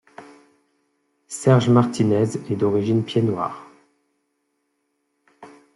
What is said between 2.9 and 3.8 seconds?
pied-noire.